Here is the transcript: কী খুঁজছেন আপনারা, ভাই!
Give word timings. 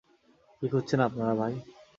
কী 0.57 0.65
খুঁজছেন 0.71 0.99
আপনারা, 1.07 1.33
ভাই! 1.35 1.53